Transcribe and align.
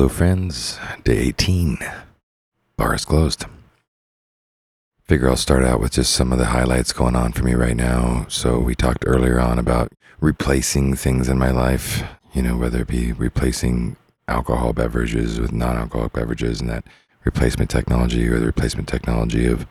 Hello, 0.00 0.08
friends. 0.08 0.78
Day 1.04 1.18
18. 1.18 1.76
Bar 2.78 2.94
is 2.94 3.04
closed. 3.04 3.44
Figure 5.04 5.28
I'll 5.28 5.36
start 5.36 5.62
out 5.62 5.78
with 5.78 5.92
just 5.92 6.14
some 6.14 6.32
of 6.32 6.38
the 6.38 6.46
highlights 6.46 6.94
going 6.94 7.14
on 7.14 7.32
for 7.32 7.44
me 7.44 7.52
right 7.52 7.76
now. 7.76 8.24
So, 8.30 8.58
we 8.58 8.74
talked 8.74 9.04
earlier 9.06 9.38
on 9.38 9.58
about 9.58 9.92
replacing 10.18 10.96
things 10.96 11.28
in 11.28 11.36
my 11.36 11.50
life, 11.50 12.02
you 12.32 12.40
know, 12.40 12.56
whether 12.56 12.80
it 12.80 12.88
be 12.88 13.12
replacing 13.12 13.98
alcohol 14.26 14.72
beverages 14.72 15.38
with 15.38 15.52
non 15.52 15.76
alcoholic 15.76 16.14
beverages 16.14 16.62
and 16.62 16.70
that 16.70 16.84
replacement 17.24 17.68
technology 17.68 18.26
or 18.26 18.38
the 18.38 18.46
replacement 18.46 18.88
technology 18.88 19.46
of 19.46 19.66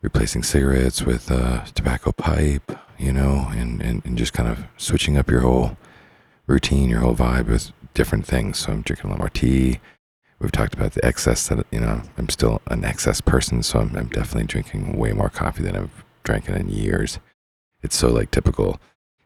replacing 0.00 0.44
cigarettes 0.44 1.02
with 1.02 1.28
a 1.28 1.64
tobacco 1.74 2.12
pipe, 2.12 2.70
you 2.98 3.12
know, 3.12 3.48
and, 3.50 3.82
and, 3.82 4.04
and 4.04 4.16
just 4.16 4.32
kind 4.32 4.48
of 4.48 4.64
switching 4.76 5.18
up 5.18 5.28
your 5.28 5.40
whole 5.40 5.76
routine, 6.46 6.88
your 6.88 7.00
whole 7.00 7.16
vibe 7.16 7.48
with 7.48 7.72
different 7.94 8.26
things. 8.26 8.58
So 8.58 8.72
I'm 8.72 8.82
drinking 8.82 9.06
a 9.06 9.10
lot 9.10 9.18
more 9.18 9.28
tea. 9.28 9.80
We've 10.38 10.52
talked 10.52 10.74
about 10.74 10.92
the 10.92 11.04
excess 11.04 11.48
that, 11.48 11.64
you 11.70 11.80
know, 11.80 12.02
I'm 12.18 12.28
still 12.28 12.60
an 12.66 12.84
excess 12.84 13.20
person. 13.20 13.62
So 13.62 13.80
I'm, 13.80 13.96
I'm 13.96 14.08
definitely 14.08 14.46
drinking 14.46 14.96
way 14.96 15.12
more 15.12 15.30
coffee 15.30 15.62
than 15.62 15.76
I've 15.76 16.04
drank 16.24 16.48
in 16.48 16.68
years. 16.68 17.18
It's 17.82 17.96
so 17.96 18.08
like 18.08 18.30
typical 18.30 18.80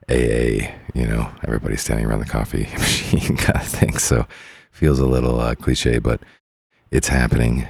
AA, 0.09 0.73
you 0.95 1.07
know, 1.07 1.31
everybody 1.45 1.77
standing 1.77 2.07
around 2.07 2.21
the 2.21 2.27
coffee 2.27 2.69
machine 2.73 3.37
kind 3.37 3.61
of 3.61 3.67
thing. 3.67 3.99
So 3.99 4.27
feels 4.71 4.99
a 4.99 5.07
little 5.07 5.41
uh, 5.41 5.55
cliche, 5.55 5.99
but 5.99 6.21
it's 6.91 7.09
happening. 7.09 7.67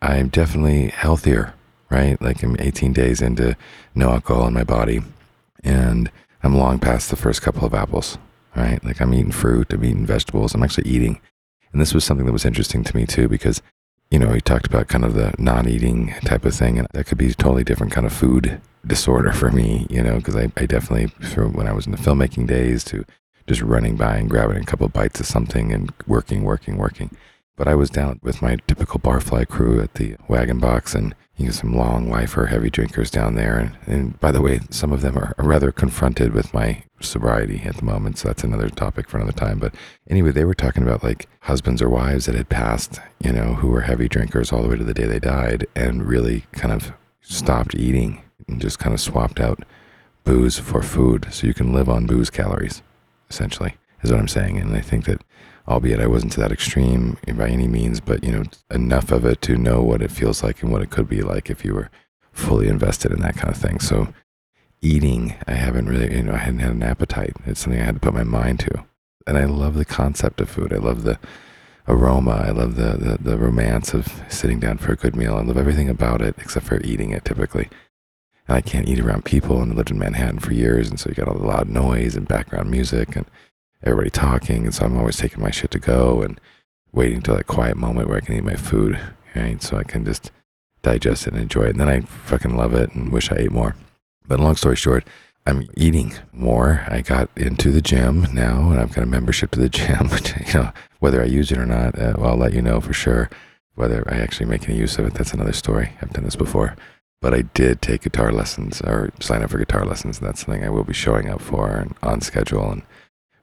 I'm 0.00 0.28
definitely 0.28 0.88
healthier, 0.88 1.54
right? 1.90 2.20
Like 2.20 2.42
I'm 2.42 2.56
18 2.58 2.92
days 2.92 3.20
into 3.20 3.56
no 3.94 4.10
alcohol 4.10 4.46
in 4.46 4.54
my 4.54 4.64
body 4.64 5.02
and 5.62 6.10
I'm 6.42 6.56
long 6.56 6.78
past 6.78 7.10
the 7.10 7.16
first 7.16 7.42
couple 7.42 7.64
of 7.64 7.74
apples 7.74 8.18
right? 8.56 8.82
Like 8.84 9.00
I'm 9.00 9.14
eating 9.14 9.32
fruit, 9.32 9.72
I'm 9.72 9.84
eating 9.84 10.06
vegetables, 10.06 10.54
I'm 10.54 10.62
actually 10.62 10.88
eating. 10.88 11.20
And 11.72 11.80
this 11.80 11.94
was 11.94 12.04
something 12.04 12.26
that 12.26 12.32
was 12.32 12.44
interesting 12.44 12.84
to 12.84 12.96
me 12.96 13.06
too, 13.06 13.28
because, 13.28 13.60
you 14.10 14.18
know, 14.18 14.32
he 14.32 14.40
talked 14.40 14.66
about 14.66 14.88
kind 14.88 15.04
of 15.04 15.14
the 15.14 15.34
non 15.38 15.68
eating 15.68 16.14
type 16.24 16.44
of 16.44 16.54
thing. 16.54 16.78
And 16.78 16.88
that 16.92 17.06
could 17.06 17.18
be 17.18 17.30
a 17.30 17.34
totally 17.34 17.64
different 17.64 17.92
kind 17.92 18.06
of 18.06 18.12
food 18.12 18.60
disorder 18.86 19.32
for 19.32 19.50
me, 19.50 19.86
you 19.90 20.02
know, 20.02 20.16
because 20.16 20.36
I, 20.36 20.52
I 20.56 20.66
definitely, 20.66 21.06
from 21.26 21.52
when 21.54 21.66
I 21.66 21.72
was 21.72 21.86
in 21.86 21.92
the 21.92 21.98
filmmaking 21.98 22.46
days 22.46 22.84
to 22.84 23.04
just 23.46 23.60
running 23.60 23.96
by 23.96 24.16
and 24.16 24.30
grabbing 24.30 24.56
a 24.56 24.64
couple 24.64 24.88
bites 24.88 25.20
of 25.20 25.26
something 25.26 25.72
and 25.72 25.92
working, 26.06 26.44
working, 26.44 26.78
working. 26.78 27.10
But 27.56 27.68
I 27.68 27.74
was 27.74 27.90
down 27.90 28.20
with 28.22 28.42
my 28.42 28.56
typical 28.66 29.00
barfly 29.00 29.46
crew 29.48 29.80
at 29.80 29.94
the 29.94 30.16
wagon 30.28 30.58
box 30.58 30.94
and 30.94 31.14
you 31.36 31.46
know, 31.46 31.52
some 31.52 31.74
long 31.74 32.08
lifer 32.08 32.46
heavy 32.46 32.70
drinkers 32.70 33.10
down 33.10 33.34
there. 33.34 33.58
And, 33.58 33.76
and 33.86 34.20
by 34.20 34.30
the 34.30 34.40
way, 34.40 34.60
some 34.70 34.92
of 34.92 35.00
them 35.00 35.18
are 35.18 35.34
rather 35.38 35.72
confronted 35.72 36.32
with 36.32 36.54
my 36.54 36.84
sobriety 37.00 37.62
at 37.64 37.76
the 37.76 37.84
moment. 37.84 38.18
So 38.18 38.28
that's 38.28 38.44
another 38.44 38.68
topic 38.68 39.08
for 39.08 39.16
another 39.16 39.32
time. 39.32 39.58
But 39.58 39.74
anyway, 40.08 40.30
they 40.30 40.44
were 40.44 40.54
talking 40.54 40.82
about 40.82 41.02
like 41.02 41.28
husbands 41.40 41.82
or 41.82 41.88
wives 41.88 42.26
that 42.26 42.34
had 42.34 42.48
passed, 42.48 43.00
you 43.20 43.32
know, 43.32 43.54
who 43.54 43.68
were 43.68 43.82
heavy 43.82 44.08
drinkers 44.08 44.52
all 44.52 44.62
the 44.62 44.68
way 44.68 44.76
to 44.76 44.84
the 44.84 44.94
day 44.94 45.06
they 45.06 45.18
died 45.18 45.66
and 45.74 46.06
really 46.06 46.44
kind 46.52 46.72
of 46.72 46.92
stopped 47.20 47.74
eating 47.74 48.22
and 48.48 48.60
just 48.60 48.78
kind 48.78 48.94
of 48.94 49.00
swapped 49.00 49.40
out 49.40 49.64
booze 50.22 50.58
for 50.58 50.82
food. 50.82 51.26
So 51.30 51.46
you 51.46 51.54
can 51.54 51.72
live 51.72 51.88
on 51.88 52.06
booze 52.06 52.30
calories, 52.30 52.82
essentially, 53.28 53.76
is 54.02 54.10
what 54.10 54.20
I'm 54.20 54.28
saying. 54.28 54.58
And 54.58 54.74
I 54.74 54.80
think 54.80 55.04
that 55.06 55.22
albeit 55.68 56.00
I 56.00 56.06
wasn't 56.06 56.32
to 56.32 56.40
that 56.40 56.52
extreme 56.52 57.16
by 57.36 57.48
any 57.48 57.66
means, 57.66 58.00
but 58.00 58.22
you 58.22 58.32
know, 58.32 58.44
enough 58.70 59.10
of 59.10 59.24
it 59.24 59.40
to 59.42 59.56
know 59.56 59.82
what 59.82 60.02
it 60.02 60.10
feels 60.10 60.42
like 60.42 60.62
and 60.62 60.70
what 60.70 60.82
it 60.82 60.90
could 60.90 61.08
be 61.08 61.22
like 61.22 61.50
if 61.50 61.64
you 61.64 61.74
were 61.74 61.90
fully 62.32 62.68
invested 62.68 63.12
in 63.12 63.20
that 63.20 63.36
kind 63.36 63.50
of 63.50 63.60
thing. 63.60 63.80
So 63.80 64.12
eating, 64.82 65.34
I 65.46 65.54
haven't 65.54 65.88
really, 65.88 66.14
you 66.14 66.22
know, 66.22 66.34
I 66.34 66.38
hadn't 66.38 66.60
had 66.60 66.72
an 66.72 66.82
appetite. 66.82 67.34
It's 67.46 67.60
something 67.60 67.80
I 67.80 67.84
had 67.84 67.94
to 67.94 68.00
put 68.00 68.14
my 68.14 68.24
mind 68.24 68.60
to. 68.60 68.84
And 69.26 69.38
I 69.38 69.44
love 69.44 69.74
the 69.74 69.86
concept 69.86 70.40
of 70.40 70.50
food. 70.50 70.72
I 70.72 70.76
love 70.76 71.02
the 71.04 71.18
aroma. 71.88 72.44
I 72.46 72.50
love 72.50 72.76
the, 72.76 72.96
the, 72.96 73.18
the 73.20 73.38
romance 73.38 73.94
of 73.94 74.22
sitting 74.28 74.60
down 74.60 74.78
for 74.78 74.92
a 74.92 74.96
good 74.96 75.16
meal. 75.16 75.36
I 75.36 75.42
love 75.42 75.56
everything 75.56 75.88
about 75.88 76.20
it 76.20 76.34
except 76.38 76.66
for 76.66 76.80
eating 76.82 77.10
it 77.10 77.24
typically. 77.24 77.70
And 78.46 78.56
I 78.56 78.60
can't 78.60 78.88
eat 78.88 79.00
around 79.00 79.24
people 79.24 79.62
and 79.62 79.72
I 79.72 79.74
lived 79.76 79.90
in 79.90 79.98
Manhattan 79.98 80.40
for 80.40 80.52
years. 80.52 80.90
And 80.90 81.00
so 81.00 81.08
you 81.08 81.14
got 81.14 81.28
all 81.28 81.38
the 81.38 81.46
loud 81.46 81.70
noise 81.70 82.16
and 82.16 82.28
background 82.28 82.70
music 82.70 83.16
and 83.16 83.24
everybody 83.84 84.10
talking. 84.10 84.64
And 84.64 84.74
so 84.74 84.86
I'm 84.86 84.96
always 84.96 85.16
taking 85.16 85.42
my 85.42 85.50
shit 85.50 85.70
to 85.72 85.78
go 85.78 86.22
and 86.22 86.40
waiting 86.92 87.22
till 87.22 87.36
that 87.36 87.46
quiet 87.46 87.76
moment 87.76 88.08
where 88.08 88.16
I 88.16 88.20
can 88.20 88.36
eat 88.36 88.44
my 88.44 88.56
food, 88.56 88.98
right? 89.34 89.62
So 89.62 89.76
I 89.76 89.84
can 89.84 90.04
just 90.04 90.30
digest 90.82 91.26
it 91.26 91.34
and 91.34 91.42
enjoy 91.42 91.64
it. 91.64 91.70
And 91.70 91.80
then 91.80 91.88
I 91.88 92.00
fucking 92.00 92.56
love 92.56 92.74
it 92.74 92.92
and 92.94 93.12
wish 93.12 93.30
I 93.30 93.36
ate 93.36 93.52
more. 93.52 93.76
But 94.26 94.40
long 94.40 94.56
story 94.56 94.76
short, 94.76 95.06
I'm 95.46 95.68
eating 95.76 96.14
more. 96.32 96.84
I 96.88 97.02
got 97.02 97.28
into 97.36 97.70
the 97.70 97.82
gym 97.82 98.26
now, 98.32 98.70
and 98.70 98.80
I've 98.80 98.94
got 98.94 99.04
a 99.04 99.06
membership 99.06 99.50
to 99.52 99.60
the 99.60 99.68
gym. 99.70 100.08
you 100.46 100.54
know, 100.54 100.72
whether 101.00 101.20
I 101.20 101.26
use 101.26 101.52
it 101.52 101.58
or 101.58 101.66
not, 101.66 101.98
uh, 101.98 102.14
well, 102.16 102.30
I'll 102.30 102.36
let 102.36 102.54
you 102.54 102.62
know 102.62 102.80
for 102.80 102.92
sure. 102.94 103.28
Whether 103.74 104.04
I 104.08 104.18
actually 104.18 104.46
make 104.46 104.68
any 104.68 104.78
use 104.78 104.98
of 104.98 105.06
it, 105.06 105.14
that's 105.14 105.34
another 105.34 105.52
story. 105.52 105.92
I've 106.00 106.12
done 106.12 106.24
this 106.24 106.36
before. 106.36 106.76
But 107.20 107.34
I 107.34 107.42
did 107.42 107.82
take 107.82 108.02
guitar 108.02 108.32
lessons 108.32 108.80
or 108.82 109.10
sign 109.20 109.42
up 109.42 109.50
for 109.50 109.58
guitar 109.58 109.84
lessons. 109.84 110.18
And 110.18 110.28
that's 110.28 110.44
something 110.44 110.64
I 110.64 110.70
will 110.70 110.84
be 110.84 110.92
showing 110.92 111.28
up 111.28 111.40
for 111.40 111.70
and 111.70 111.94
on 112.02 112.20
schedule. 112.20 112.70
And 112.70 112.82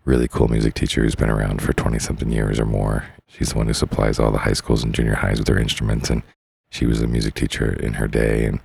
really 0.05 0.27
cool 0.27 0.47
music 0.47 0.73
teacher 0.73 1.03
who's 1.03 1.15
been 1.15 1.29
around 1.29 1.61
for 1.61 1.73
20 1.73 1.99
something 1.99 2.31
years 2.31 2.59
or 2.59 2.65
more. 2.65 3.05
She's 3.27 3.51
the 3.51 3.57
one 3.57 3.67
who 3.67 3.73
supplies 3.73 4.19
all 4.19 4.31
the 4.31 4.39
high 4.39 4.53
schools 4.53 4.83
and 4.83 4.93
junior 4.93 5.15
highs 5.15 5.37
with 5.37 5.47
their 5.47 5.59
instruments. 5.59 6.09
And 6.09 6.23
she 6.69 6.85
was 6.85 7.01
a 7.01 7.07
music 7.07 7.35
teacher 7.35 7.73
in 7.73 7.93
her 7.93 8.07
day. 8.07 8.45
And 8.45 8.57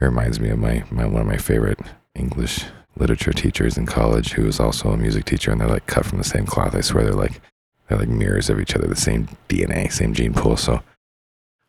it 0.00 0.04
reminds 0.04 0.40
me 0.40 0.50
of 0.50 0.58
my, 0.58 0.84
my 0.90 1.06
one 1.06 1.22
of 1.22 1.26
my 1.26 1.36
favorite 1.36 1.78
English 2.14 2.64
literature 2.96 3.32
teachers 3.32 3.78
in 3.78 3.86
college 3.86 4.32
who 4.32 4.44
was 4.44 4.58
also 4.58 4.90
a 4.90 4.96
music 4.96 5.24
teacher. 5.24 5.52
And 5.52 5.60
they're 5.60 5.68
like 5.68 5.86
cut 5.86 6.06
from 6.06 6.18
the 6.18 6.24
same 6.24 6.46
cloth. 6.46 6.74
I 6.74 6.80
swear 6.80 7.04
they're 7.04 7.12
like, 7.14 7.40
they're 7.88 7.98
like 7.98 8.08
mirrors 8.08 8.50
of 8.50 8.60
each 8.60 8.74
other, 8.74 8.86
the 8.86 8.96
same 8.96 9.28
DNA, 9.48 9.92
same 9.92 10.12
gene 10.12 10.34
pool. 10.34 10.56
So 10.56 10.82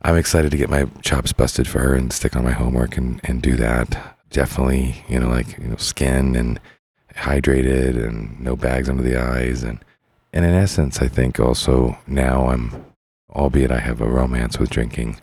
I'm 0.02 0.18
excited 0.18 0.52
to 0.52 0.58
get 0.58 0.70
my 0.70 0.86
chops 1.02 1.32
busted 1.32 1.68
for 1.68 1.80
her 1.80 1.94
and 1.94 2.12
stick 2.12 2.36
on 2.36 2.44
my 2.44 2.52
homework 2.52 2.98
and, 2.98 3.22
and 3.24 3.42
do 3.42 3.56
that. 3.58 4.18
Definitely, 4.30 5.04
you 5.08 5.20
know, 5.20 5.30
like, 5.30 5.58
you 5.58 5.68
know, 5.68 5.76
skin 5.76 6.36
and 6.36 6.60
hydrated 7.16 8.02
and 8.02 8.40
no 8.40 8.56
bags 8.56 8.90
under 8.90 9.04
the 9.04 9.20
eyes. 9.20 9.64
And, 9.64 9.84
and 10.34 10.46
in 10.46 10.54
essence, 10.54 11.02
I 11.02 11.08
think 11.08 11.40
also 11.40 11.98
now 12.08 12.48
I'm, 12.48 12.86
albeit 13.30 13.72
I 13.72 13.80
have 13.80 14.02
a 14.02 14.10
romance 14.10 14.60
with 14.60 14.70
drinking, 14.70 15.20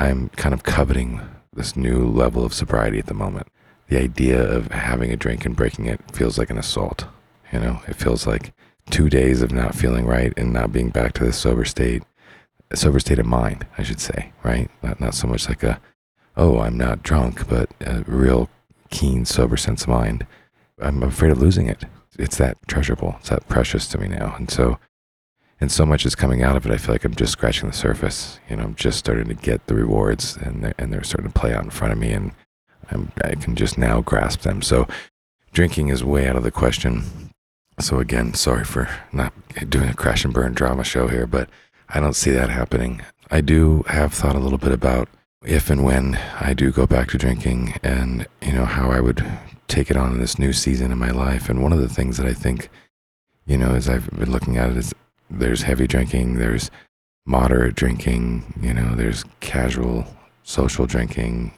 I'm 0.00 0.28
kind 0.30 0.54
of 0.54 0.64
coveting 0.64 1.20
this 1.52 1.76
new 1.76 2.04
level 2.06 2.44
of 2.44 2.54
sobriety 2.54 2.98
at 2.98 3.06
the 3.06 3.14
moment. 3.14 3.48
The 3.88 4.00
idea 4.00 4.42
of 4.42 4.70
having 4.72 5.12
a 5.12 5.16
drink 5.16 5.44
and 5.44 5.54
breaking 5.54 5.86
it 5.86 6.00
feels 6.12 6.38
like 6.38 6.50
an 6.50 6.58
assault. 6.58 7.06
You 7.52 7.60
know, 7.60 7.80
it 7.86 7.96
feels 7.96 8.26
like 8.26 8.52
two 8.90 9.08
days 9.08 9.42
of 9.42 9.52
not 9.52 9.74
feeling 9.74 10.06
right 10.06 10.32
and 10.36 10.52
not 10.52 10.72
being 10.72 10.90
back 10.90 11.12
to 11.14 11.24
the 11.24 11.32
sober 11.32 11.64
state, 11.64 12.02
sober 12.74 12.98
state 12.98 13.18
of 13.18 13.26
mind, 13.26 13.66
I 13.78 13.82
should 13.82 14.00
say, 14.00 14.32
right? 14.42 14.70
Not, 14.82 15.00
not 15.00 15.14
so 15.14 15.28
much 15.28 15.48
like 15.48 15.62
a, 15.62 15.80
oh, 16.36 16.60
I'm 16.60 16.76
not 16.76 17.02
drunk, 17.02 17.48
but 17.48 17.70
a 17.80 18.02
real 18.06 18.48
keen, 18.90 19.24
sober 19.24 19.56
sense 19.56 19.82
of 19.82 19.88
mind 19.88 20.26
I'm 20.80 21.02
afraid 21.02 21.30
of 21.32 21.40
losing 21.40 21.68
it. 21.68 21.84
It's 22.18 22.38
that 22.38 22.58
treasurable. 22.66 23.16
It's 23.20 23.30
that 23.30 23.48
precious 23.48 23.86
to 23.88 23.98
me 23.98 24.08
now. 24.08 24.34
And 24.36 24.50
so, 24.50 24.78
and 25.60 25.70
so 25.70 25.86
much 25.86 26.04
is 26.04 26.14
coming 26.14 26.42
out 26.42 26.56
of 26.56 26.66
it. 26.66 26.72
I 26.72 26.78
feel 26.78 26.94
like 26.94 27.04
I'm 27.04 27.14
just 27.14 27.32
scratching 27.32 27.68
the 27.68 27.76
surface. 27.76 28.38
You 28.48 28.56
know, 28.56 28.64
I'm 28.64 28.74
just 28.74 28.98
starting 28.98 29.28
to 29.28 29.34
get 29.34 29.66
the 29.66 29.74
rewards, 29.74 30.36
and 30.36 30.64
they're, 30.64 30.74
and 30.78 30.92
they're 30.92 31.04
starting 31.04 31.30
to 31.30 31.38
play 31.38 31.54
out 31.54 31.64
in 31.64 31.70
front 31.70 31.92
of 31.92 31.98
me, 31.98 32.12
and 32.12 32.32
I'm, 32.90 33.12
I 33.22 33.34
can 33.34 33.56
just 33.56 33.78
now 33.78 34.00
grasp 34.00 34.40
them. 34.40 34.62
So, 34.62 34.88
drinking 35.52 35.88
is 35.88 36.04
way 36.04 36.26
out 36.28 36.36
of 36.36 36.42
the 36.42 36.50
question. 36.50 37.30
So 37.80 37.98
again, 37.98 38.34
sorry 38.34 38.64
for 38.64 38.88
not 39.12 39.32
doing 39.68 39.88
a 39.88 39.94
crash 39.94 40.24
and 40.24 40.34
burn 40.34 40.52
drama 40.52 40.84
show 40.84 41.08
here, 41.08 41.26
but 41.26 41.48
I 41.88 42.00
don't 42.00 42.14
see 42.14 42.30
that 42.30 42.50
happening. 42.50 43.02
I 43.30 43.40
do 43.40 43.84
have 43.88 44.12
thought 44.12 44.36
a 44.36 44.40
little 44.40 44.58
bit 44.58 44.72
about 44.72 45.08
if 45.44 45.70
and 45.70 45.84
when 45.84 46.16
I 46.40 46.54
do 46.54 46.70
go 46.70 46.86
back 46.86 47.10
to 47.10 47.18
drinking 47.18 47.74
and, 47.82 48.26
you 48.40 48.52
know, 48.52 48.64
how 48.64 48.90
I 48.90 49.00
would 49.00 49.26
take 49.68 49.90
it 49.90 49.96
on 49.96 50.12
in 50.12 50.20
this 50.20 50.38
new 50.38 50.52
season 50.52 50.92
in 50.92 50.98
my 50.98 51.10
life. 51.10 51.48
And 51.48 51.62
one 51.62 51.72
of 51.72 51.80
the 51.80 51.88
things 51.88 52.16
that 52.16 52.26
I 52.26 52.34
think, 52.34 52.68
you 53.46 53.58
know, 53.58 53.74
as 53.74 53.88
I've 53.88 54.10
been 54.10 54.30
looking 54.30 54.56
at 54.56 54.70
it 54.70 54.76
is 54.76 54.94
there's 55.30 55.62
heavy 55.62 55.86
drinking, 55.86 56.36
there's 56.36 56.70
moderate 57.26 57.74
drinking, 57.74 58.54
you 58.60 58.74
know, 58.74 58.94
there's 58.94 59.24
casual 59.40 60.06
social 60.42 60.86
drinking. 60.86 61.52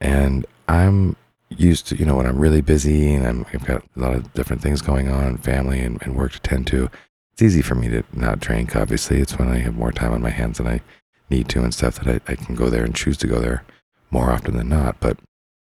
And 0.00 0.46
I'm 0.68 1.16
used 1.50 1.86
to, 1.88 1.96
you 1.96 2.04
know, 2.04 2.16
when 2.16 2.26
I'm 2.26 2.38
really 2.38 2.60
busy 2.60 3.14
and 3.14 3.26
I'm, 3.26 3.46
I've 3.52 3.64
got 3.64 3.82
a 3.96 4.00
lot 4.00 4.14
of 4.14 4.32
different 4.34 4.62
things 4.62 4.82
going 4.82 5.08
on, 5.08 5.38
family 5.38 5.80
and, 5.80 6.00
and 6.02 6.14
work 6.14 6.32
to 6.32 6.40
tend 6.40 6.66
to, 6.68 6.90
it's 7.32 7.42
easy 7.42 7.62
for 7.62 7.74
me 7.74 7.88
to 7.88 8.02
not 8.12 8.40
drink. 8.40 8.76
Obviously, 8.76 9.20
it's 9.20 9.38
when 9.38 9.48
I 9.48 9.58
have 9.58 9.76
more 9.76 9.92
time 9.92 10.12
on 10.12 10.20
my 10.20 10.30
hands 10.30 10.58
than 10.58 10.66
I 10.66 10.80
need 11.30 11.48
to 11.50 11.62
and 11.62 11.72
stuff 11.72 12.00
that 12.00 12.22
I, 12.28 12.32
I 12.32 12.36
can 12.36 12.54
go 12.54 12.68
there 12.68 12.84
and 12.84 12.94
choose 12.94 13.16
to 13.18 13.26
go 13.26 13.38
there 13.40 13.64
more 14.10 14.30
often 14.30 14.56
than 14.56 14.68
not. 14.68 14.98
But 15.00 15.18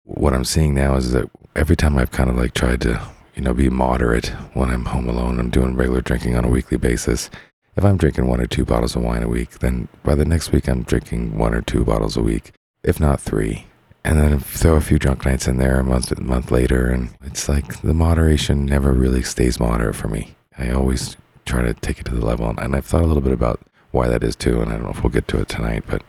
what 0.06 0.34
I'm 0.34 0.46
seeing 0.46 0.74
now 0.74 0.96
is 0.96 1.12
that 1.12 1.30
every 1.56 1.76
time 1.76 1.98
I've 1.98 2.12
kind 2.12 2.30
of 2.30 2.38
like 2.38 2.54
tried 2.54 2.82
to, 2.82 3.02
you 3.36 3.42
know, 3.42 3.54
be 3.54 3.70
moderate 3.70 4.28
when 4.54 4.70
I'm 4.70 4.86
home 4.86 5.10
alone, 5.10 5.40
I'm 5.40 5.50
doing 5.50 5.76
regular 5.76 6.02
drinking 6.02 6.36
on 6.36 6.46
a 6.46 6.50
weekly 6.50 6.78
basis. 6.78 7.30
If 7.76 7.84
I'm 7.84 7.98
drinking 7.98 8.28
one 8.28 8.40
or 8.40 8.48
two 8.48 8.64
bottles 8.64 8.96
of 8.96 9.02
wine 9.02 9.24
a 9.24 9.28
week, 9.28 9.60
then 9.60 9.90
by 10.04 10.16
the 10.16 10.24
next 10.24 10.52
week 10.52 10.70
I'm 10.70 10.84
drinking 10.84 11.38
one 11.38 11.54
or 11.54 11.62
two 11.62 11.84
bottles 11.84 12.16
a 12.16 12.22
week, 12.22 12.54
if 12.84 13.00
not 13.00 13.20
three. 13.20 13.66
And 14.04 14.20
then 14.20 14.40
throw 14.40 14.76
a 14.76 14.82
few 14.82 15.00
drunk 15.00 15.26
nights 15.26 15.48
in 15.48 15.58
there 15.58 15.80
a 15.80 15.84
month 15.84 16.12
a 16.12 16.22
month 16.22 16.52
later, 16.52 16.88
and 16.88 17.10
it's 17.24 17.50
like 17.50 17.82
the 17.82 17.94
moderation 17.94 18.64
never 18.64 18.94
really 18.94 19.24
stays 19.24 19.60
moderate 19.60 19.96
for 19.96 20.08
me. 20.08 20.36
I 20.60 20.70
always 20.70 21.18
try 21.46 21.64
to 21.64 21.74
take 21.74 22.00
it 22.00 22.06
to 22.06 22.16
the 22.16 22.24
level, 22.24 22.48
and 22.48 22.76
I've 22.76 22.86
thought 22.86 23.02
a 23.02 23.08
little 23.08 23.24
bit 23.24 23.34
about 23.34 23.60
why 23.90 24.08
that 24.08 24.24
is 24.24 24.36
too. 24.36 24.62
And 24.62 24.72
I 24.72 24.76
don't 24.76 24.84
know 24.84 24.92
if 24.92 25.04
we'll 25.04 25.12
get 25.12 25.28
to 25.30 25.42
it 25.42 25.50
tonight, 25.50 25.86
but 25.88 26.04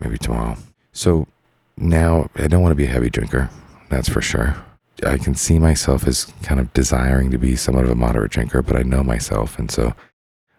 maybe 0.00 0.16
tomorrow. 0.16 0.56
So 0.92 1.28
now 1.76 2.28
I 2.36 2.48
don't 2.48 2.62
want 2.62 2.72
to 2.72 2.76
be 2.76 2.84
a 2.84 2.88
heavy 2.88 3.10
drinker. 3.10 3.50
That's 3.88 4.08
for 4.08 4.22
sure. 4.22 4.56
I 5.04 5.18
can 5.18 5.34
see 5.34 5.58
myself 5.58 6.06
as 6.06 6.32
kind 6.42 6.60
of 6.60 6.72
desiring 6.72 7.30
to 7.30 7.38
be 7.38 7.56
somewhat 7.56 7.84
of 7.84 7.90
a 7.90 7.94
moderate 7.94 8.30
drinker, 8.30 8.62
but 8.62 8.76
I 8.76 8.82
know 8.82 9.02
myself. 9.02 9.58
And 9.58 9.70
so 9.70 9.94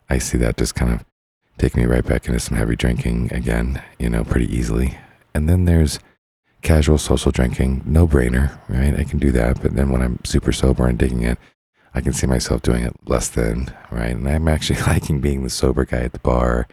I 0.09 0.17
see 0.17 0.37
that 0.39 0.57
just 0.57 0.75
kind 0.75 0.91
of 0.91 1.05
take 1.57 1.75
me 1.75 1.85
right 1.85 2.05
back 2.05 2.27
into 2.27 2.39
some 2.39 2.57
heavy 2.57 2.75
drinking 2.75 3.31
again, 3.31 3.81
you 3.99 4.09
know, 4.09 4.23
pretty 4.23 4.53
easily. 4.53 4.97
And 5.33 5.47
then 5.47 5.65
there's 5.65 5.99
casual 6.61 6.97
social 6.97 7.31
drinking, 7.31 7.83
no 7.85 8.07
brainer, 8.07 8.57
right? 8.67 8.99
I 8.99 9.03
can 9.03 9.19
do 9.19 9.31
that. 9.31 9.61
But 9.61 9.75
then 9.75 9.89
when 9.89 10.01
I'm 10.01 10.19
super 10.23 10.51
sober 10.51 10.87
and 10.87 10.97
digging 10.97 11.23
it, 11.23 11.37
I 11.93 12.01
can 12.01 12.13
see 12.13 12.27
myself 12.27 12.61
doing 12.61 12.83
it 12.83 12.93
less 13.05 13.29
than, 13.29 13.71
right? 13.91 14.15
And 14.15 14.27
I'm 14.27 14.47
actually 14.47 14.81
liking 14.87 15.21
being 15.21 15.43
the 15.43 15.49
sober 15.49 15.85
guy 15.85 16.01
at 16.01 16.13
the 16.13 16.19
bar, 16.19 16.67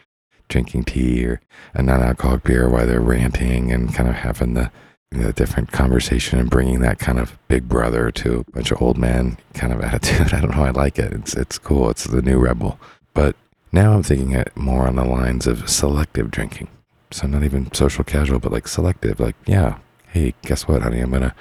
drinking 0.51 0.85
tea 0.85 1.25
or 1.25 1.41
a 1.73 1.83
non 1.83 2.03
alcoholic 2.03 2.43
beer 2.43 2.69
while 2.69 2.87
they're 2.87 3.01
ranting 3.01 3.73
and 3.73 3.95
kind 3.95 4.09
of 4.09 4.17
having 4.17 4.53
the, 4.53 4.71
the 5.11 5.33
different 5.33 5.73
conversation 5.73 6.39
and 6.39 6.51
bringing 6.51 6.81
that 6.81 6.99
kind 6.99 7.19
of 7.19 7.39
big 7.49 7.69
brother 7.69 8.11
to 8.11 8.41
a 8.41 8.51
bunch 8.53 8.71
of 8.71 8.83
old 8.83 8.99
man 8.99 9.39
kind 9.55 9.73
of 9.73 9.81
attitude. 9.85 10.35
I 10.35 10.41
don't 10.41 10.55
know. 10.55 10.65
I 10.65 10.71
like 10.71 10.99
it. 10.99 11.13
It's, 11.13 11.35
it's 11.35 11.57
cool. 11.59 11.89
It's 11.89 12.05
the 12.05 12.21
new 12.21 12.39
rebel. 12.39 12.79
But 13.15 13.37
now 13.73 13.95
I'm 13.95 14.03
thinking 14.03 14.33
it 14.33 14.55
more 14.55 14.87
on 14.87 14.97
the 14.97 15.05
lines 15.05 15.47
of 15.47 15.71
selective 15.71 16.31
drinking. 16.31 16.69
So 17.13 17.27
not 17.27 17.43
even 17.43 17.73
social 17.73 18.05
casual, 18.05 18.39
but 18.39 18.53
like 18.53 18.69
selective. 18.69 19.19
Like, 19.19 19.37
yeah, 19.47 19.79
hey, 20.09 20.35
guess 20.43 20.69
what, 20.69 20.83
honey? 20.83 21.01
I'm 21.01 21.11
gonna 21.11 21.35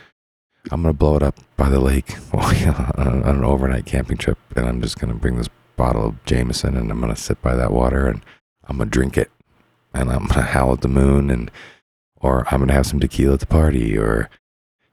I'm 0.72 0.82
gonna 0.82 0.94
blow 0.94 1.16
it 1.16 1.24
up 1.24 1.38
by 1.58 1.70
the 1.70 1.80
lake 1.80 2.16
on, 2.34 3.24
an 3.24 3.44
overnight 3.44 3.86
camping 3.86 4.18
trip, 4.18 4.38
and 4.56 4.68
I'm 4.68 4.82
just 4.82 5.00
gonna 5.00 5.16
bring 5.16 5.38
this 5.38 5.50
bottle 5.76 6.08
of 6.08 6.26
Jameson, 6.26 6.76
and 6.76 6.92
I'm 6.92 7.00
gonna 7.00 7.16
sit 7.16 7.42
by 7.42 7.56
that 7.56 7.72
water, 7.72 8.08
and 8.08 8.22
I'm 8.70 8.78
gonna 8.78 8.90
drink 8.90 9.18
it, 9.18 9.32
and 9.94 10.12
I'm 10.12 10.28
gonna 10.28 10.44
howl 10.44 10.74
at 10.74 10.82
the 10.82 10.88
moon, 10.88 11.30
and 11.30 11.52
or 12.22 12.46
I'm 12.52 12.60
gonna 12.60 12.74
have 12.74 12.86
some 12.86 13.00
tequila 13.00 13.34
at 13.34 13.40
the 13.42 13.46
party, 13.48 13.98
or 13.98 14.30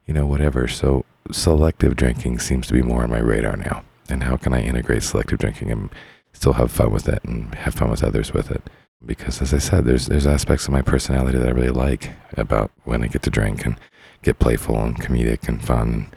you 0.07 0.15
know 0.15 0.27
whatever. 0.27 0.67
So 0.67 1.05
selective 1.31 1.97
drinking 1.97 2.39
seems 2.39 2.67
to 2.69 2.73
be 2.73 2.83
more 2.83 3.03
on 3.05 3.11
my 3.11 3.19
radar 3.19 3.57
now. 3.57 3.85
And 4.09 4.23
how 4.23 4.37
can 4.37 4.53
I 4.55 4.63
integrate 4.63 5.03
selective 5.03 5.39
drinking 5.39 5.71
and 5.71 5.91
still 6.33 6.55
have 6.55 6.71
fun 6.71 6.93
with 6.93 7.09
it 7.09 7.23
and 7.25 7.55
have 7.55 7.75
fun 7.75 7.91
with 7.91 8.05
others 8.05 8.33
with 8.33 8.51
it? 8.51 8.63
Because 9.05 9.43
as 9.43 9.53
I 9.53 9.59
said, 9.59 9.85
there's 9.85 10.07
there's 10.07 10.27
aspects 10.27 10.67
of 10.67 10.73
my 10.73 10.83
personality 10.83 11.39
that 11.39 11.49
I 11.49 11.53
really 11.53 11.69
like 11.71 12.11
about 12.37 12.71
when 12.85 13.03
I 13.03 13.09
get 13.09 13.23
to 13.23 13.31
drink 13.31 13.67
and 13.67 13.77
get 14.23 14.39
playful 14.39 14.79
and 14.83 15.01
comedic 15.01 15.49
and 15.49 15.63
fun. 15.63 16.13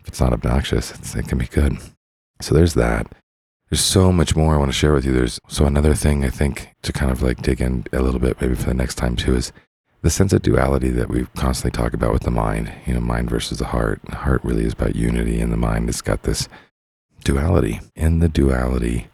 If 0.00 0.08
it's 0.08 0.20
not 0.20 0.32
obnoxious, 0.32 1.14
it 1.14 1.28
can 1.28 1.38
be 1.38 1.46
good. 1.46 1.78
So 2.40 2.54
there's 2.54 2.74
that. 2.74 3.12
There's 3.72 3.80
so 3.80 4.12
much 4.12 4.36
more 4.36 4.54
I 4.54 4.58
want 4.58 4.68
to 4.68 4.76
share 4.76 4.92
with 4.92 5.06
you. 5.06 5.14
There's 5.14 5.40
so 5.48 5.64
another 5.64 5.94
thing 5.94 6.26
I 6.26 6.28
think 6.28 6.74
to 6.82 6.92
kind 6.92 7.10
of 7.10 7.22
like 7.22 7.40
dig 7.40 7.62
in 7.62 7.86
a 7.90 8.02
little 8.02 8.20
bit, 8.20 8.38
maybe 8.38 8.54
for 8.54 8.66
the 8.66 8.74
next 8.74 8.96
time 8.96 9.16
too, 9.16 9.34
is 9.34 9.50
the 10.02 10.10
sense 10.10 10.34
of 10.34 10.42
duality 10.42 10.90
that 10.90 11.08
we 11.08 11.24
constantly 11.36 11.70
talk 11.74 11.94
about 11.94 12.12
with 12.12 12.24
the 12.24 12.30
mind. 12.30 12.70
You 12.84 12.92
know, 12.92 13.00
mind 13.00 13.30
versus 13.30 13.60
the 13.60 13.64
heart. 13.64 14.02
The 14.10 14.16
heart 14.16 14.44
really 14.44 14.64
is 14.64 14.74
about 14.74 14.94
unity, 14.94 15.40
and 15.40 15.50
the 15.50 15.56
mind 15.56 15.88
has 15.88 16.02
got 16.02 16.24
this 16.24 16.50
duality. 17.24 17.80
In 17.96 18.18
the 18.18 18.28
duality, 18.28 19.08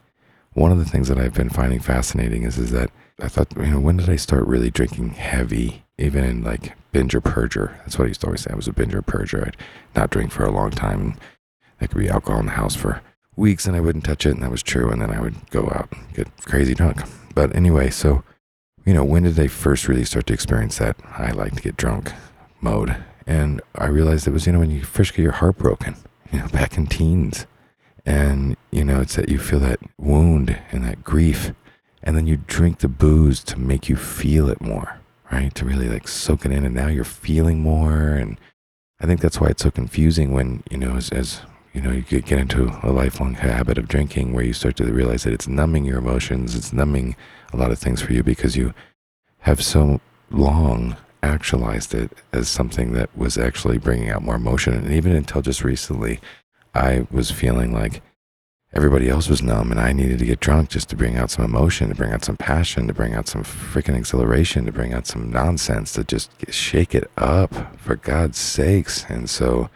one 0.55 0.73
of 0.73 0.79
the 0.79 0.85
things 0.85 1.07
that 1.07 1.19
I've 1.19 1.35
been 1.35 1.51
finding 1.51 1.79
fascinating 1.79 2.43
is 2.43 2.59
is 2.59 2.73
that 2.73 2.91
I 3.21 3.29
thought, 3.29 3.57
you 3.57 3.67
know, 3.67 3.79
when 3.79 3.99
did 3.99 4.11
I 4.11 4.17
start 4.17 4.45
really 4.49 4.73
drinking 4.73 5.11
heavy, 5.11 5.85
even 5.99 6.25
in 6.25 6.43
like 6.43 6.77
binge 6.91 7.15
or 7.15 7.21
purger? 7.21 7.77
That's 7.85 7.97
what 7.97 8.07
I 8.07 8.09
used 8.09 8.23
to 8.23 8.27
always 8.27 8.41
say. 8.41 8.51
I 8.51 8.57
was 8.57 8.67
a 8.67 8.73
binge 8.73 8.93
or 8.93 9.03
purger. 9.03 9.47
I'd 9.47 9.57
not 9.95 10.11
drink 10.11 10.33
for 10.33 10.45
a 10.45 10.51
long 10.51 10.73
time. 10.73 11.15
There 11.79 11.87
could 11.87 12.01
be 12.01 12.09
alcohol 12.09 12.41
in 12.41 12.47
the 12.47 12.53
house 12.53 12.75
for 12.75 13.03
weeks 13.39 13.67
and 13.67 13.77
I 13.77 13.81
wouldn't 13.81 14.05
touch 14.05 14.27
it. 14.27 14.33
And 14.33 14.43
that 14.43 14.51
was 14.51 14.63
true. 14.63 14.91
And 14.91 15.01
then 15.01 15.11
I 15.11 15.21
would 15.21 15.51
go 15.51 15.71
out 15.75 15.89
and 15.93 16.15
get 16.15 16.29
crazy 16.45 16.75
drunk. 16.75 17.01
But 17.35 17.55
anyway, 17.55 17.91
so, 17.91 18.23
you 18.85 18.93
know, 18.93 19.05
when 19.05 19.23
did 19.23 19.39
I 19.39 19.47
first 19.47 19.89
really 19.89 20.05
start 20.05 20.27
to 20.27 20.35
experience 20.35 20.79
that 20.79 20.97
I 21.17 21.31
like 21.31 21.55
to 21.57 21.63
get 21.63 21.77
drunk 21.77 22.13
mode? 22.61 22.97
And 23.27 23.61
I 23.75 23.87
realized 23.87 24.27
it 24.27 24.33
was, 24.33 24.47
you 24.47 24.53
know, 24.53 24.59
when 24.61 24.71
you 24.71 24.83
first 24.83 25.15
get 25.15 25.23
your 25.23 25.33
heart 25.33 25.59
broken, 25.59 25.97
you 26.33 26.39
know, 26.41 26.49
back 26.49 26.77
in 26.77 26.87
teens. 26.87 27.47
And, 28.05 28.57
you 28.71 28.85
know, 28.85 29.01
it's 29.01 29.17
that 29.17 29.29
you 29.29 29.39
feel 29.39 29.61
that 29.61 29.81
wound 29.99 30.59
and 30.73 30.83
that 30.85 31.05
grief 31.05 31.53
and 32.03 32.17
then 32.17 32.27
you 32.27 32.39
drink 32.47 32.79
the 32.79 32.89
booze 32.89 33.43
to 33.45 33.59
make 33.59 33.89
you 33.89 33.97
feel 33.97 34.49
it 34.49 34.61
more, 34.61 35.01
right? 35.31 35.55
To 35.57 35.65
really 35.65 35.89
like 35.89 36.09
soak 36.09 36.45
it 36.45 36.53
in, 36.53 36.65
and 36.65 36.75
now 36.75 36.89
you're 36.89 37.05
feeling 37.05 37.61
more. 37.61 38.15
And 38.15 38.39
I 39.01 39.07
think 39.07 39.21
that's 39.21 39.41
why 39.41 39.49
it's 39.49 39.63
so 39.63 39.71
confusing 39.71 40.33
when 40.33 40.63
you 40.71 40.79
know, 40.79 40.97
as, 40.97 41.11
as 41.11 41.41
you 41.79 41.85
know, 41.85 41.93
you 41.93 42.03
get 42.03 42.41
into 42.41 42.77
a 42.83 42.91
lifelong 42.91 43.35
habit 43.35 43.79
of 43.79 43.87
drinking, 43.87 44.33
where 44.33 44.43
you 44.43 44.53
start 44.53 44.75
to 44.79 44.93
realize 44.93 45.23
that 45.23 45.33
it's 45.33 45.47
numbing 45.47 45.85
your 45.85 45.99
emotions, 45.99 46.57
it's 46.57 46.73
numbing 46.73 47.15
a 47.53 47.57
lot 47.57 47.71
of 47.71 47.79
things 47.79 48.03
for 48.03 48.13
you 48.13 48.25
because 48.25 48.57
you 48.57 48.75
have 49.41 49.63
so 49.63 50.01
long 50.29 50.97
actualized 51.23 51.95
it 51.95 52.11
as 52.33 52.49
something 52.49 52.95
that 52.95 53.17
was 53.17 53.39
actually 53.39 53.79
bringing 53.79 54.11
out 54.11 54.23
more 54.23 54.35
emotion. 54.35 54.75
And 54.75 54.93
even 54.93 55.15
until 55.15 55.41
just 55.41 55.63
recently, 55.63 56.19
I 56.75 57.07
was 57.13 57.31
feeling 57.31 57.73
like 57.73 58.03
everybody 58.73 59.09
else 59.09 59.29
was 59.29 59.41
numb 59.41 59.71
and 59.71 59.79
I 59.79 59.93
needed 59.93 60.19
to 60.19 60.27
get 60.27 60.41
drunk 60.41 60.71
just 60.71 60.89
to 60.89 60.97
bring 60.97 61.17
out 61.17 61.31
some 61.31 61.45
emotion, 61.45 61.91
to 61.91 61.95
bring 61.95 62.13
out 62.13 62.25
some 62.25 62.37
passion, 62.37 62.89
to 62.89 62.93
bring 62.93 63.15
out 63.15 63.29
some 63.29 63.45
freaking 63.45 63.97
exhilaration, 63.97 64.67
to 64.67 64.73
bring 64.73 64.93
out 64.93 65.07
some 65.07 65.31
nonsense, 65.31 65.93
to 65.93 66.03
just 66.03 66.33
shake 66.53 66.93
it 66.93 67.09
up 67.17 67.79
for 67.79 67.95
God's 67.95 68.39
sakes. 68.39 69.07
And 69.09 69.31
so, 69.31 69.71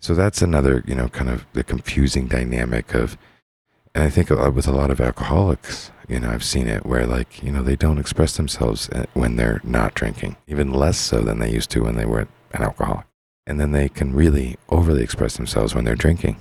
so 0.00 0.14
that's 0.14 0.42
another, 0.42 0.82
you 0.86 0.94
know, 0.94 1.08
kind 1.08 1.30
of 1.30 1.46
the 1.52 1.62
confusing 1.62 2.26
dynamic 2.26 2.94
of, 2.94 3.16
and 3.94 4.04
I 4.04 4.10
think 4.10 4.30
with 4.30 4.66
a 4.66 4.72
lot 4.72 4.90
of 4.90 5.00
alcoholics, 5.00 5.90
you 6.08 6.18
know, 6.18 6.30
I've 6.30 6.44
seen 6.44 6.66
it 6.66 6.86
where 6.86 7.06
like, 7.06 7.42
you 7.42 7.52
know, 7.52 7.62
they 7.62 7.76
don't 7.76 7.98
express 7.98 8.36
themselves 8.36 8.88
uh, 8.90 9.06
when 9.14 9.36
they're 9.36 9.60
not 9.62 9.94
drinking, 9.94 10.36
even 10.46 10.72
less 10.72 10.98
so 10.98 11.20
than 11.20 11.38
they 11.38 11.52
used 11.52 11.70
to 11.70 11.84
when 11.84 11.96
they 11.96 12.06
were 12.06 12.28
an 12.52 12.62
alcoholic. 12.62 13.06
And 13.46 13.60
then 13.60 13.72
they 13.72 13.88
can 13.88 14.14
really 14.14 14.56
overly 14.68 15.02
express 15.02 15.36
themselves 15.36 15.74
when 15.74 15.84
they're 15.84 15.94
drinking. 15.94 16.36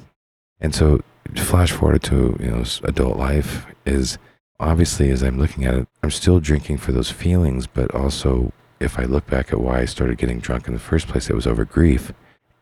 And 0.60 0.74
so 0.74 1.02
flash 1.36 1.72
forward 1.72 2.02
to 2.04 2.38
you 2.40 2.52
know 2.52 2.64
adult 2.84 3.18
life 3.18 3.66
is 3.86 4.18
obviously 4.60 5.10
as 5.10 5.22
I'm 5.22 5.38
looking 5.38 5.66
at 5.66 5.76
it, 5.76 5.88
I'm 6.04 6.12
still 6.12 6.40
drinking 6.40 6.78
for 6.78 6.92
those 6.92 7.12
feelings, 7.12 7.68
but 7.68 7.94
also 7.94 8.52
if 8.80 8.98
I 8.98 9.04
look 9.04 9.28
back 9.28 9.52
at 9.52 9.60
why 9.60 9.82
I 9.82 9.86
started 9.86 10.18
getting 10.18 10.40
drunk 10.40 10.68
in 10.68 10.74
the 10.74 10.80
first 10.80 11.08
place, 11.08 11.30
it 11.30 11.36
was 11.36 11.48
over 11.48 11.66
grief. 11.66 12.14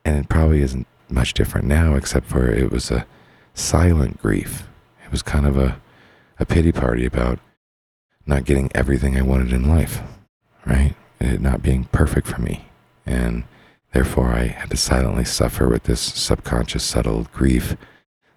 And 0.08 0.16
it 0.24 0.30
probably 0.30 0.62
isn't 0.62 0.88
much 1.10 1.34
different 1.34 1.68
now, 1.68 1.96
except 1.96 2.28
for 2.28 2.50
it 2.50 2.72
was 2.72 2.90
a 2.92 3.06
silent 3.54 4.22
grief. 4.22 4.64
It 5.04 5.12
was 5.12 5.22
kind 5.22 5.46
of 5.46 5.58
a, 5.58 5.82
a 6.40 6.46
pity 6.46 6.72
party 6.72 7.06
about 7.06 7.40
not 8.26 8.46
getting 8.46 8.72
everything 8.74 9.18
I 9.18 9.22
wanted 9.22 9.52
in 9.52 9.68
life, 9.68 10.00
right? 10.66 10.96
It 11.20 11.42
not 11.42 11.62
being 11.62 11.90
perfect 11.92 12.26
for 12.26 12.40
me. 12.40 12.68
And 13.06 13.44
therefore, 13.92 14.30
I 14.30 14.46
had 14.46 14.70
to 14.70 14.78
silently 14.78 15.26
suffer 15.26 15.68
with 15.68 15.84
this 15.84 16.00
subconscious, 16.00 16.86
subtle 16.86 17.28
grief 17.34 17.76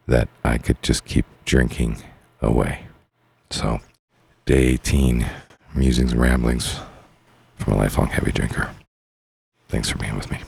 that 0.08 0.28
I 0.42 0.58
could 0.58 0.82
just 0.82 1.04
keep 1.04 1.24
drinking 1.44 2.02
away. 2.42 2.86
So, 3.50 3.78
day 4.44 4.64
18, 4.70 5.24
musings 5.72 6.10
and 6.10 6.20
ramblings 6.20 6.80
from 7.58 7.74
a 7.74 7.76
lifelong 7.76 8.08
heavy 8.08 8.32
drinker. 8.32 8.74
Thanks 9.68 9.88
for 9.88 9.98
being 9.98 10.16
with 10.16 10.32
me. 10.32 10.40